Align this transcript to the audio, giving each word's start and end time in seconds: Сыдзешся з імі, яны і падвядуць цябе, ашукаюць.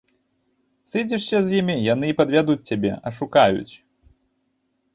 Сыдзешся 0.93 1.41
з 1.49 1.59
імі, 1.59 1.75
яны 1.93 2.05
і 2.13 2.17
падвядуць 2.23 2.57
цябе, 2.73 2.91
ашукаюць. 3.13 3.73